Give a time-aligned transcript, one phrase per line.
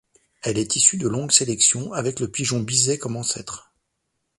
[0.41, 3.71] Elle est issue de longues sélections avec le pigeon biset comme ancêtre.